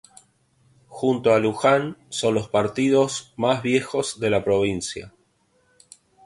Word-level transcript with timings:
Junto 0.87 1.31
a 1.31 1.37
Luján, 1.39 1.95
son 2.09 2.33
los 2.33 2.49
partidos 2.49 3.35
más 3.37 3.61
viejos 3.61 4.19
de 4.19 4.31
la 4.31 4.43
provincia. 4.43 5.13